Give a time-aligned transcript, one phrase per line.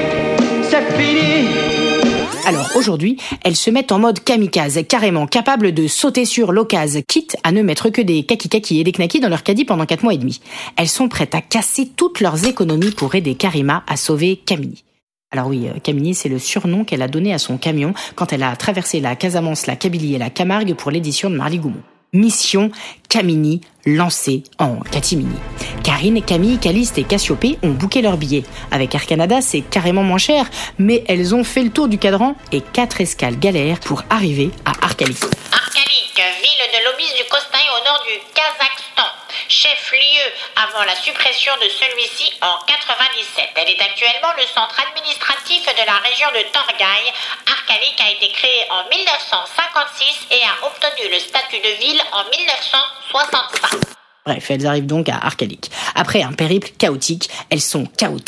[2.74, 7.52] aujourd'hui, elles se mettent en mode kamikaze, carrément capables de sauter sur l'occasion, quitte à
[7.52, 10.18] ne mettre que des kaki-kaki et des knackis dans leur caddie pendant 4 mois et
[10.18, 10.40] demi.
[10.76, 14.84] Elles sont prêtes à casser toutes leurs économies pour aider Karima à sauver Camini.
[15.30, 18.42] Alors oui, euh, Camini, c'est le surnom qu'elle a donné à son camion quand elle
[18.44, 21.82] a traversé la Casamance, la Kabylie et la Camargue pour l'édition de Marly Goumont.
[22.14, 22.70] Mission
[23.08, 25.36] Camini lancée en catimini.
[25.82, 28.44] Karine, Camille, Caliste et Cassiopée ont booké leurs billets.
[28.70, 30.48] Avec Air Canada, c'est carrément moins cher,
[30.78, 34.72] mais elles ont fait le tour du cadran et quatre escales galères pour arriver à
[34.84, 35.22] Arkalik.
[35.52, 39.10] Arkalik, ville de l'Obis du Costaï au nord du Kazakhstan,
[39.48, 43.50] chef-lieu avant la suppression de celui-ci en 97.
[43.56, 47.12] Elle est actuellement le centre administratif de la région de Torgaï.
[47.50, 53.94] Arkalik a été créé en 1956 et a obtenu le statut de ville en 1965.
[54.26, 55.70] Bref, elles arrivent donc à Arkalik.
[55.94, 58.20] Après un périple chaotique, elles sont chaos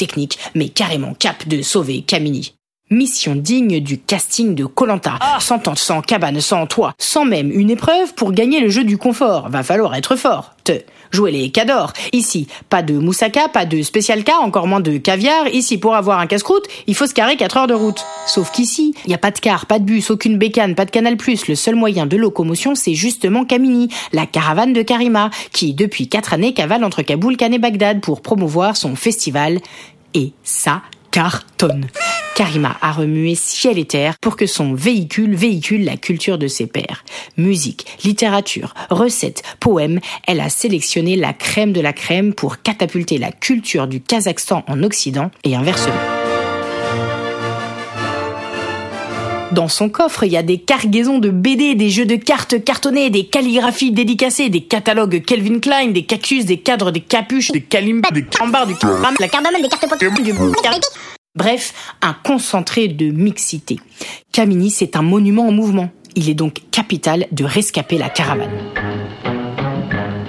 [0.55, 2.56] mais carrément cap de sauver Kamini.
[2.89, 7.69] Mission digne du casting de Colanta, sans tente, sans cabane, sans toit, sans même une
[7.69, 9.49] épreuve pour gagner le jeu du confort.
[9.49, 10.55] Va falloir être fort.
[10.63, 10.73] Te
[11.11, 11.93] jouer les cadors.
[12.13, 15.49] Ici, pas de moussaka, pas de spécial cas, encore moins de caviar.
[15.49, 18.05] Ici, pour avoir un casse-croûte, il faut se carrer 4 heures de route.
[18.25, 20.93] Sauf qu'ici, il n'y a pas de car, pas de bus, aucune bécane, pas de
[20.93, 21.49] canal plus.
[21.49, 26.35] Le seul moyen de locomotion, c'est justement Kamini, la caravane de Karima, qui, depuis 4
[26.35, 29.59] années, cavale entre Kaboul, Cannes et Bagdad pour promouvoir son festival.
[30.15, 30.83] Et ça
[31.17, 31.87] cartonne.
[32.35, 36.67] Karima a remué ciel et terre pour que son véhicule véhicule la culture de ses
[36.67, 37.07] pairs.
[37.39, 43.33] Musique, littérature, recettes, poèmes, elle a sélectionné la crème de la crème pour catapulter la
[43.33, 46.26] culture du Kazakhstan en Occident et inversement.
[49.53, 53.11] Dans son coffre, il y a des cargaisons de BD, des jeux de cartes cartonnés,
[53.11, 58.11] des calligraphies dédicacées, des catalogues Kelvin Klein, des cactus, des cadres, des capuches, des calimbas,
[58.11, 58.75] des cambards, du
[59.21, 60.53] la cardamome, des cartes Pokémon,
[61.37, 63.79] Bref, un concentré de mixité.
[64.33, 65.91] Kamini, c'est un monument en mouvement.
[66.17, 68.51] Il est donc capital de rescaper la caravane.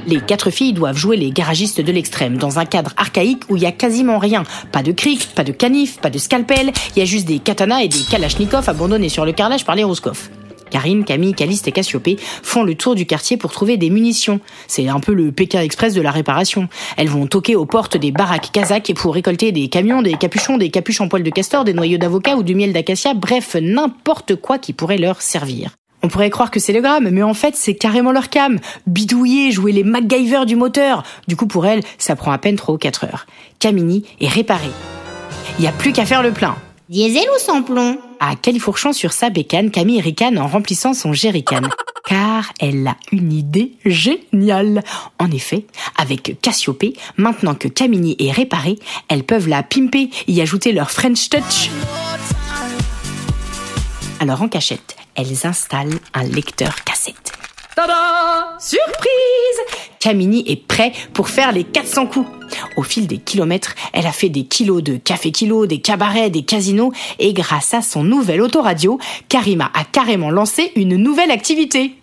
[0.08, 3.64] Les quatre filles doivent jouer les garagistes de l'extrême dans un cadre archaïque où il
[3.64, 4.44] y a quasiment rien.
[4.72, 7.82] Pas de cric, pas de canif, pas de scalpel, il y a juste des katanas
[7.82, 10.30] et des kalachnikovs abandonnés sur le carrelage par les Roscoff.
[10.70, 14.40] Karine, Camille, Caliste et Cassiopée font le tour du quartier pour trouver des munitions.
[14.68, 16.70] C'est un peu le Pékin Express de la réparation.
[16.96, 20.70] Elles vont toquer aux portes des baraques kazakhs pour récolter des camions, des capuchons, des
[20.70, 24.58] capuches en poil de castor, des noyaux d'avocat ou du miel d'acacia, bref, n'importe quoi
[24.58, 25.72] qui pourrait leur servir.
[26.04, 28.60] On pourrait croire que c'est le gramme, mais en fait, c'est carrément leur cam.
[28.86, 31.04] Bidouiller, jouer les MacGyver du moteur.
[31.28, 33.26] Du coup, pour elle, ça prend à peine 3 ou 4 heures.
[33.60, 34.72] Camini est réparée.
[35.58, 36.56] Il n'y a plus qu'à faire le plein.
[36.90, 37.98] Diesel ou sans plomb?
[38.20, 41.62] À califourchon sur sa bécane, Camille ricane en remplissant son jerrycan.
[42.06, 44.84] Car elle a une idée géniale.
[45.20, 45.66] En effet,
[45.98, 46.86] avec Cassiope,
[47.18, 48.80] maintenant que Camini est réparée,
[49.10, 51.70] elles peuvent la pimper, y ajouter leur French touch.
[54.20, 57.34] Alors en cachette, elles installent un lecteur cassette.
[57.76, 62.30] Tada Surprise Camini est prêt pour faire les 400 coups.
[62.76, 66.44] Au fil des kilomètres, elle a fait des kilos de café kilo, des cabarets, des
[66.44, 71.94] casinos, et grâce à son nouvel autoradio, Karima a carrément lancé une nouvelle activité.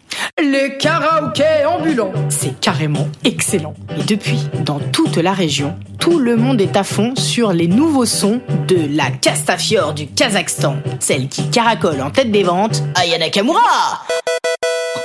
[0.42, 2.12] Les karaokés ambulants.
[2.28, 3.74] C'est carrément excellent.
[3.98, 8.06] Et depuis, dans toute la région, tout le monde est à fond sur les nouveaux
[8.06, 14.04] sons de la Castafiore du Kazakhstan, celle qui caracole en tête des ventes, Ayana Kamura.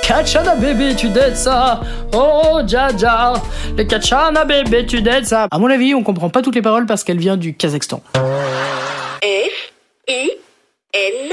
[0.02, 1.80] Kachana bébé, tu dettes ça.
[2.12, 3.34] Oh, Jaja.
[3.76, 5.46] Le Kachana bébé, tu dettes ça.
[5.50, 8.02] À mon avis, on comprend pas toutes les paroles parce qu'elle vient du Kazakhstan.
[9.22, 9.72] F
[10.08, 10.30] I
[10.92, 11.32] N